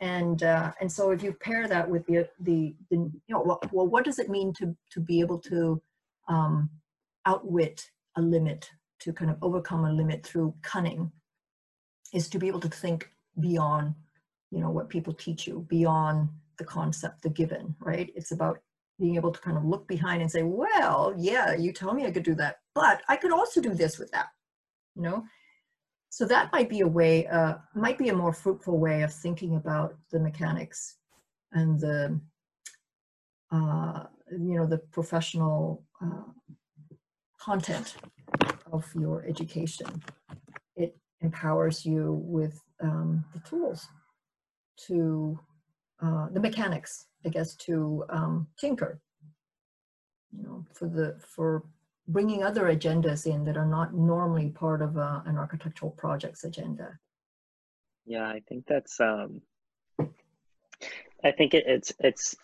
[0.00, 3.60] And uh, and so if you pair that with the the, the you know well,
[3.72, 5.80] well what does it mean to to be able to
[6.28, 6.70] um,
[7.26, 11.10] outwit a limit to kind of overcome a limit through cunning
[12.12, 13.94] is to be able to think beyond
[14.50, 18.10] you know what people teach you beyond the concept the given right?
[18.14, 18.58] It's about
[18.98, 22.10] being able to kind of look behind and say well yeah you tell me i
[22.10, 24.26] could do that but i could also do this with that
[24.96, 25.24] you know
[26.10, 29.56] so that might be a way uh, might be a more fruitful way of thinking
[29.56, 30.96] about the mechanics
[31.52, 32.20] and the
[33.50, 36.22] uh, you know the professional uh,
[37.38, 37.96] content
[38.72, 40.02] of your education.
[40.76, 43.88] It empowers you with um, the tools
[44.86, 45.38] to,
[46.02, 49.00] uh, the mechanics, I guess, to um, tinker,
[50.36, 51.64] you know, for the, for
[52.08, 56.98] bringing other agendas in that are not normally part of a, an architectural project's agenda.
[58.06, 59.42] Yeah, I think that's, um,
[61.22, 62.34] I think it, it's, it's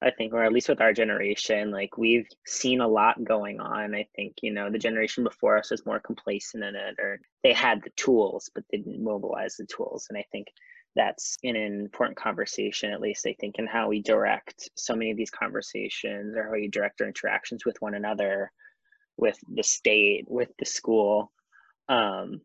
[0.00, 3.96] I think, or at least with our generation, like we've seen a lot going on.
[3.96, 7.52] I think, you know, the generation before us was more complacent in it, or they
[7.52, 10.06] had the tools, but they didn't mobilize the tools.
[10.08, 10.46] And I think
[10.94, 15.16] that's an important conversation, at least I think, in how we direct so many of
[15.16, 18.52] these conversations or how we direct our interactions with one another,
[19.18, 21.32] with the state, with the school.
[21.88, 22.40] Um,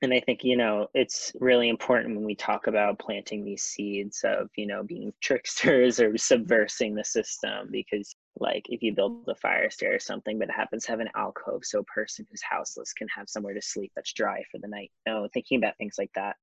[0.00, 4.20] and I think, you know, it's really important when we talk about planting these seeds
[4.24, 9.34] of, you know, being tricksters or subversing the system because like if you build a
[9.34, 12.42] fire stair or something but it happens to have an alcove so a person who's
[12.42, 15.76] houseless can have somewhere to sleep that's dry for the night you know thinking about
[15.78, 16.36] things like that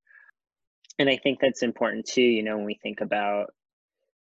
[0.99, 3.47] and i think that's important too you know when we think about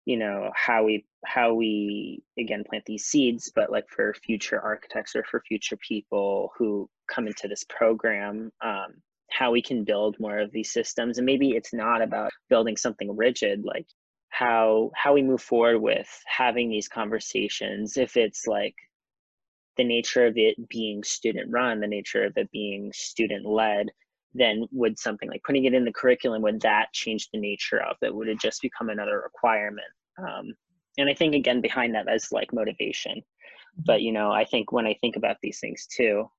[0.05, 5.15] you know how we how we again plant these seeds but like for future architects
[5.15, 8.93] or for future people who come into this program um,
[9.29, 11.17] how we can build more of these systems.
[11.17, 13.87] And maybe it's not about building something rigid like
[14.29, 18.75] how how we move forward with having these conversations if it's like
[19.77, 23.87] the nature of it being student run the nature of it being student led
[24.35, 27.95] then would something like putting it in the curriculum would that change the nature of
[28.01, 28.13] it?
[28.13, 29.87] Would it just become another requirement?
[30.19, 30.53] Um,
[30.97, 33.21] and i think again behind that is like motivation.
[33.85, 36.29] But you know i think when i think about these things too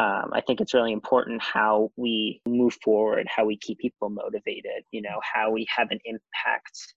[0.00, 4.82] um, i think it's really important how we move forward how we keep people motivated
[4.90, 6.94] you know how we have an impact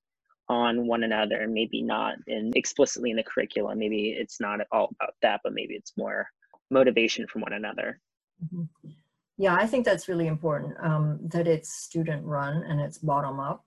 [0.48, 3.80] on one another maybe not in explicitly in the curriculum.
[3.80, 6.28] Maybe it's not at all about that but maybe it's more
[6.72, 8.00] motivation from one another.
[8.44, 8.90] Mm-hmm.
[9.38, 13.66] Yeah i think that's really important um, that it's student run and it's bottom up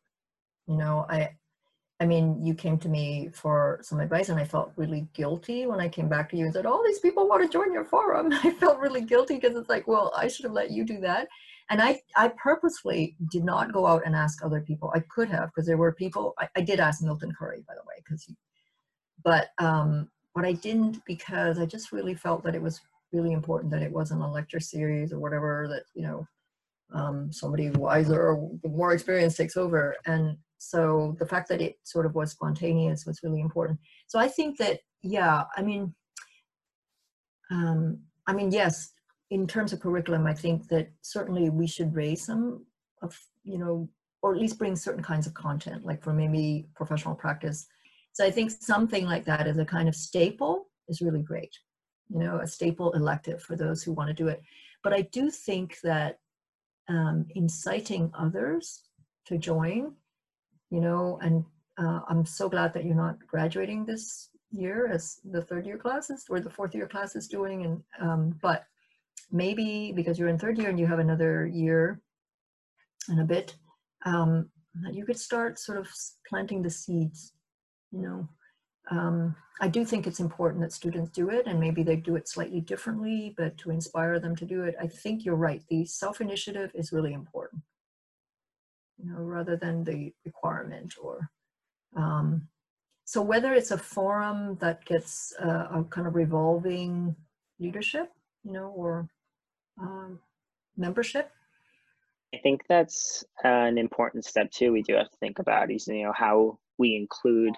[0.67, 1.31] you know i
[2.01, 5.81] i mean you came to me for some advice and i felt really guilty when
[5.81, 8.33] i came back to you and said all these people want to join your forum
[8.45, 11.29] i felt really guilty because it's like well i should have let you do that
[11.71, 14.91] and I, I purposely did not go out and ask other people.
[14.95, 16.35] I could have because there were people.
[16.39, 18.27] I, I, did ask Milton Curry, by the way, because
[19.23, 22.81] but um, but I didn't because I just really felt that it was
[23.13, 26.27] really important that it wasn't a lecture series or whatever that you know
[26.93, 29.97] um, somebody wiser or more experienced takes over.
[30.07, 33.79] And so the fact that it sort of was spontaneous was really important.
[34.07, 35.95] So I think that yeah, I mean,
[37.51, 38.93] um, I mean yes,
[39.31, 42.65] in terms of curriculum, I think that certainly we should raise some
[43.03, 43.89] of, you know,
[44.23, 47.67] or at least bring certain kinds of content, like for maybe professional practice.
[48.13, 51.57] So I think something like that as a kind of staple is really great,
[52.09, 54.43] you know, a staple elective for those who want to do it.
[54.83, 56.19] But I do think that
[56.89, 58.85] um, inciting others
[59.27, 59.93] to join,
[60.71, 61.45] you know, and
[61.79, 66.25] uh, I'm so glad that you're not graduating this year as the third year classes
[66.31, 67.65] or the fourth year class is doing.
[67.65, 68.65] And um, but
[69.31, 72.01] maybe because you're in third year and you have another year
[73.09, 73.55] and a bit,
[74.07, 74.49] um,
[74.83, 75.89] that you could start sort of
[76.27, 77.33] planting the seeds,
[77.91, 78.29] you know.
[78.91, 82.29] Um, I do think it's important that students do it and maybe they do it
[82.29, 85.63] slightly differently, but to inspire them to do it, I think you're right.
[85.69, 87.63] The self-initiative is really important,
[88.97, 91.29] you know, rather than the requirement or,
[91.97, 92.49] um,
[93.05, 97.17] so whether it's a forum that gets uh, a kind of revolving
[97.59, 98.13] leadership,
[98.45, 99.09] you know, or
[99.81, 100.19] um,
[100.77, 101.31] membership?
[102.35, 104.73] I think that's an important step too.
[104.73, 107.55] We do have to think about is you know how we include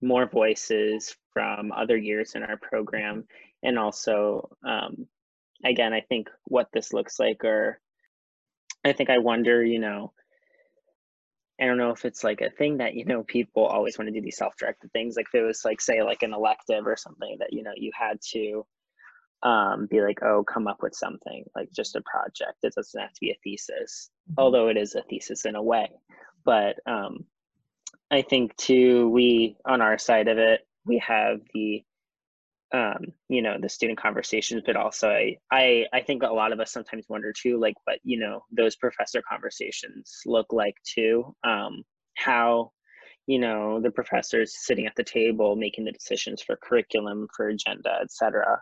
[0.00, 3.24] more voices from other years in our program,
[3.62, 5.06] and also um,
[5.64, 7.80] again, I think what this looks like, or
[8.84, 10.12] I think I wonder, you know,
[11.60, 14.14] I don't know if it's like a thing that you know people always want to
[14.14, 15.16] do these self-directed things.
[15.16, 17.90] Like if it was like say like an elective or something that you know you
[17.98, 18.64] had to
[19.42, 22.58] um, be like, oh, come up with something like just a project.
[22.62, 24.40] It doesn't have to be a thesis, mm-hmm.
[24.40, 25.90] although it is a thesis in a way.
[26.44, 27.24] But um,
[28.10, 31.82] I think too, we on our side of it, we have the
[32.72, 36.60] um, you know the student conversations, but also I, I I think a lot of
[36.60, 41.34] us sometimes wonder too, like what you know those professor conversations look like too.
[41.44, 41.82] Um,
[42.16, 42.72] how
[43.26, 47.98] you know the professors sitting at the table making the decisions for curriculum for agenda
[48.02, 48.58] etc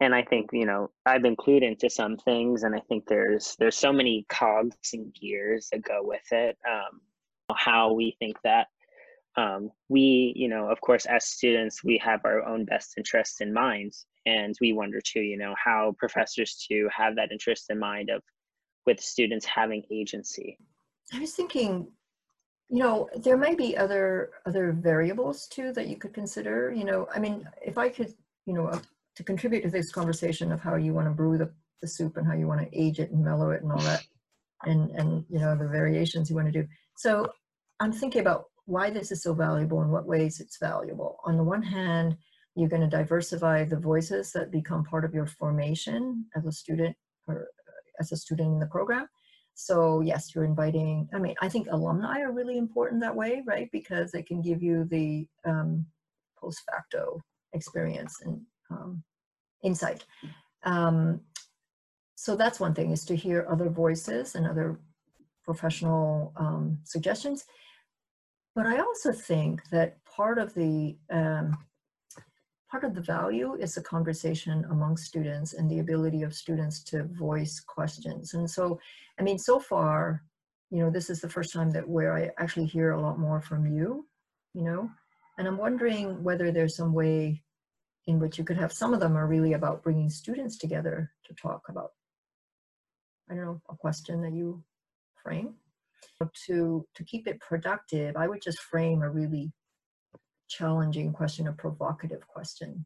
[0.00, 3.54] and I think you know I've been clued into some things, and I think there's
[3.58, 6.56] there's so many cogs and gears that go with it.
[6.68, 7.00] Um,
[7.54, 8.68] how we think that
[9.36, 13.52] um, we, you know, of course, as students, we have our own best interests in
[13.52, 13.92] mind,
[14.26, 18.22] and we wonder too, you know, how professors to have that interest in mind of
[18.86, 20.58] with students having agency.
[21.12, 21.88] I was thinking,
[22.68, 26.72] you know, there might be other other variables too that you could consider.
[26.72, 28.14] You know, I mean, if I could,
[28.46, 28.80] you know,
[29.16, 31.52] to contribute to this conversation of how you want to brew the,
[31.82, 34.04] the soup and how you want to age it and mellow it and all that
[34.64, 36.66] and and you know the variations you want to do
[36.96, 37.26] so
[37.80, 41.42] i'm thinking about why this is so valuable and what ways it's valuable on the
[41.42, 42.16] one hand
[42.56, 46.96] you're going to diversify the voices that become part of your formation as a student
[47.26, 47.48] or
[47.98, 49.06] as a student in the program
[49.54, 53.68] so yes you're inviting i mean i think alumni are really important that way right
[53.72, 55.84] because they can give you the um,
[56.38, 57.20] post facto
[57.52, 58.40] experience and
[58.70, 59.02] um,
[59.62, 60.04] insight.
[60.64, 61.20] Um,
[62.14, 64.80] so that's one thing is to hear other voices and other
[65.44, 67.44] professional um, suggestions.
[68.54, 71.56] But I also think that part of the um,
[72.70, 77.04] part of the value is the conversation among students and the ability of students to
[77.04, 78.34] voice questions.
[78.34, 78.78] And so,
[79.18, 80.22] I mean, so far,
[80.70, 83.40] you know, this is the first time that where I actually hear a lot more
[83.40, 84.06] from you,
[84.54, 84.88] you know,
[85.36, 87.42] and I'm wondering whether there's some way
[88.06, 91.34] in which you could have some of them are really about bringing students together to
[91.34, 91.90] talk about,
[93.28, 94.62] I don't know, a question that you
[95.22, 95.54] frame.
[96.46, 99.52] To, to keep it productive, I would just frame a really
[100.48, 102.84] challenging question, a provocative question.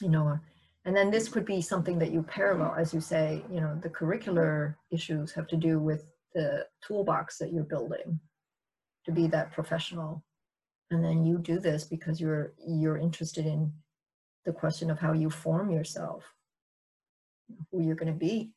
[0.00, 0.38] You know,
[0.84, 3.90] and then this could be something that you parallel, as you say, you know, the
[3.90, 8.18] curricular issues have to do with the toolbox that you're building
[9.04, 10.24] to be that professional.
[10.90, 13.72] And then you do this because you're you're interested in
[14.46, 16.24] the question of how you form yourself,
[17.70, 18.52] who you're going to be.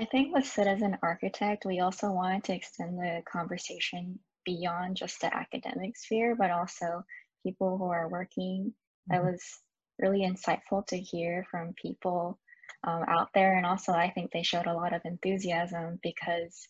[0.00, 5.34] I think with Citizen Architect, we also wanted to extend the conversation beyond just the
[5.34, 7.04] academic sphere, but also
[7.42, 8.72] people who are working.
[8.72, 9.12] Mm-hmm.
[9.12, 9.42] That was
[9.98, 12.38] really insightful to hear from people
[12.82, 13.58] um, out there.
[13.58, 16.66] And also, I think they showed a lot of enthusiasm because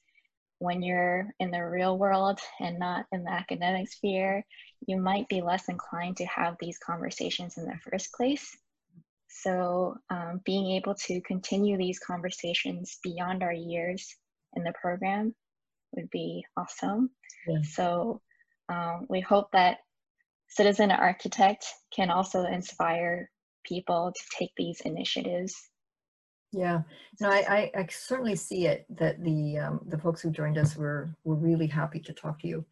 [0.58, 4.44] when you're in the real world and not in the academic sphere,
[4.88, 8.56] you might be less inclined to have these conversations in the first place.
[9.30, 14.16] So, um, being able to continue these conversations beyond our years
[14.54, 15.34] in the program
[15.92, 17.10] would be awesome.
[17.46, 17.62] Yeah.
[17.62, 18.20] So,
[18.68, 19.78] um, we hope that
[20.48, 21.64] Citizen Architect
[21.94, 23.30] can also inspire
[23.64, 25.54] people to take these initiatives
[26.52, 26.82] yeah,
[27.20, 30.76] no, I, I, I certainly see it that the um, the folks who joined us
[30.76, 32.64] were were really happy to talk to you,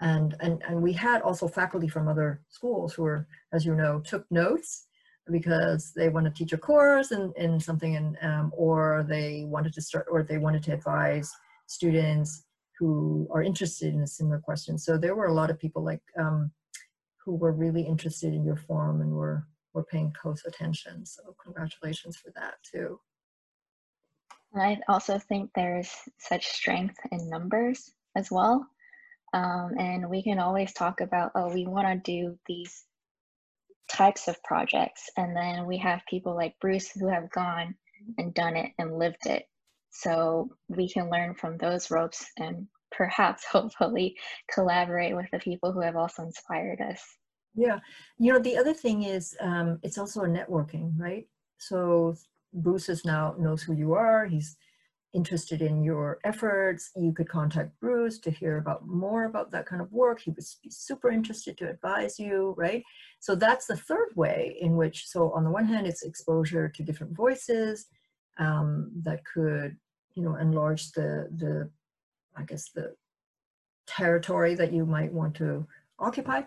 [0.00, 4.00] and and and we had also faculty from other schools who were, as you know,
[4.00, 4.86] took notes
[5.30, 9.72] because they want to teach a course in, in something and um, or they wanted
[9.74, 11.30] to start or they wanted to advise
[11.66, 12.44] students
[12.78, 14.78] who are interested in a similar question.
[14.78, 16.50] So there were a lot of people like um,
[17.24, 21.06] who were really interested in your forum and were were paying close attention.
[21.06, 22.98] So congratulations for that too.
[24.54, 28.66] I also think there's such strength in numbers as well.
[29.32, 32.84] Um, and we can always talk about, oh, we want to do these
[33.90, 35.10] types of projects.
[35.16, 37.74] And then we have people like Bruce who have gone
[38.18, 39.44] and done it and lived it.
[39.90, 44.16] So we can learn from those ropes and perhaps hopefully
[44.52, 47.02] collaborate with the people who have also inspired us.
[47.54, 47.80] Yeah.
[48.18, 51.26] You know, the other thing is um, it's also a networking, right?
[51.58, 52.14] So
[52.52, 54.26] Bruce is now knows who you are.
[54.26, 54.56] He's
[55.12, 56.90] interested in your efforts.
[56.96, 60.20] You could contact Bruce to hear about more about that kind of work.
[60.20, 62.82] He would be super interested to advise you, right?
[63.18, 66.82] So that's the third way in which, so on the one hand, it's exposure to
[66.82, 67.86] different voices
[68.38, 69.76] um, that could,
[70.14, 71.70] you know, enlarge the, the,
[72.36, 72.94] I guess, the
[73.86, 75.66] territory that you might want to
[75.98, 76.42] occupy.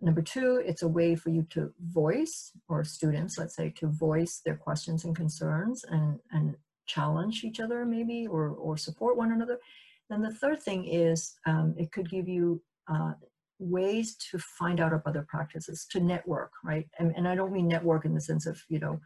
[0.00, 4.42] Number two, it's a way for you to voice, or students, let's say, to voice
[4.44, 6.56] their questions and concerns and, and
[6.86, 9.58] challenge each other maybe, or, or support one another.
[10.10, 12.62] Then the third thing is um, it could give you
[12.92, 13.12] uh,
[13.58, 16.86] ways to find out of other practices, to network, right?
[16.98, 19.00] And, and I don't mean network in the sense of, you know,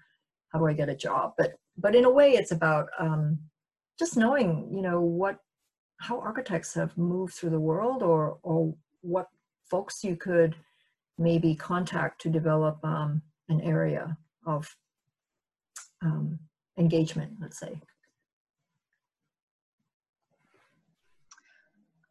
[0.53, 1.35] how do I get a job?
[1.37, 3.39] But, but in a way it's about um,
[3.99, 5.39] just knowing, you know, what,
[5.99, 9.29] how architects have moved through the world or, or what
[9.71, 10.57] folks you could
[11.19, 14.17] maybe contact to develop um, an area
[14.47, 14.75] of
[16.03, 16.39] um,
[16.79, 17.81] engagement, let's say.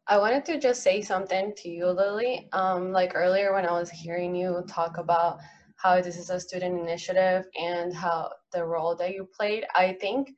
[0.08, 2.48] I wanted to just say something to you, Lily.
[2.52, 5.38] Um, like earlier when I was hearing you talk about
[5.76, 10.30] how this is a student initiative and how the role that you played, I think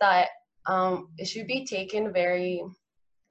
[0.00, 0.28] that
[0.66, 2.62] um, it should be taken very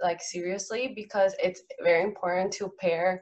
[0.01, 3.21] like seriously because it's very important to pair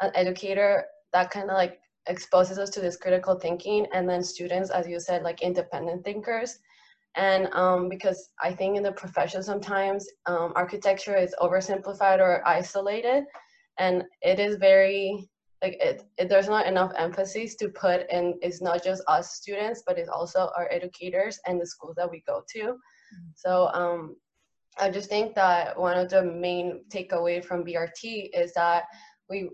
[0.00, 4.70] an educator that kind of like exposes us to this critical thinking and then students
[4.70, 6.58] as you said like independent thinkers
[7.16, 13.24] and um, because i think in the profession sometimes um, architecture is oversimplified or isolated
[13.78, 15.28] and it is very
[15.62, 19.82] like it, it, there's not enough emphasis to put in it's not just us students
[19.86, 23.30] but it's also our educators and the schools that we go to mm-hmm.
[23.34, 24.16] so um,
[24.78, 28.84] i just think that one of the main takeaway from brt is that
[29.30, 29.48] we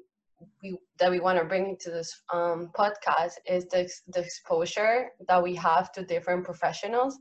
[0.62, 5.42] we that we want to bring to this um, podcast is the, the exposure that
[5.42, 7.18] we have to different professionals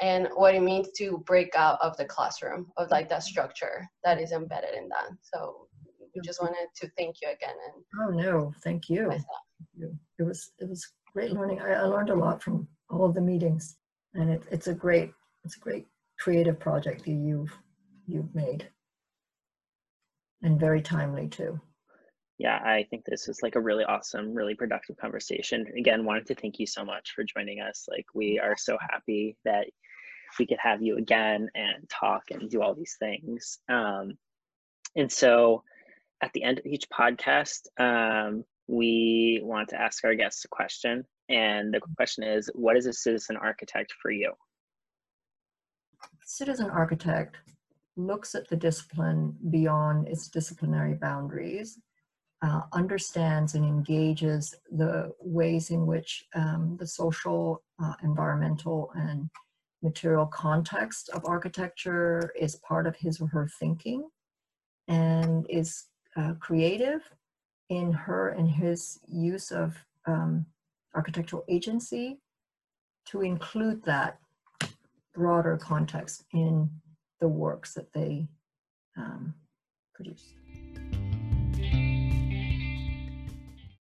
[0.00, 4.20] and what it means to break out of the classroom of like that structure that
[4.20, 5.10] is embedded in that.
[5.20, 5.68] So
[6.14, 9.10] we just wanted to thank you again and oh no thank you.
[10.18, 11.60] It was it was great learning.
[11.60, 13.76] I, I learned a lot from all of the meetings
[14.14, 15.12] and it, it's a great
[15.44, 15.86] it's a great
[16.18, 17.56] creative project that you've
[18.06, 18.68] you've made.
[20.44, 21.60] And very timely too
[22.42, 25.64] yeah i think this is like a really awesome really productive conversation.
[25.78, 27.86] Again wanted to thank you so much for joining us.
[27.88, 29.66] Like we are so happy that
[30.38, 33.58] we could have you again and talk and do all these things.
[33.68, 34.14] Um,
[34.96, 35.62] and so
[36.22, 41.04] at the end of each podcast um, we want to ask our guests a question
[41.28, 44.32] and the question is what is a citizen architect for you?
[46.24, 47.36] Citizen architect
[47.96, 51.78] looks at the discipline beyond its disciplinary boundaries,
[52.42, 59.30] uh, understands and engages the ways in which um, the social, uh, environmental, and
[59.82, 64.08] material context of architecture is part of his or her thinking,
[64.88, 65.84] and is
[66.16, 67.02] uh, creative
[67.68, 69.76] in her and his use of
[70.06, 70.44] um,
[70.94, 72.18] architectural agency
[73.06, 74.18] to include that
[75.14, 76.68] broader context in
[77.20, 78.26] the works that they
[78.96, 79.32] um,
[79.94, 80.34] produce.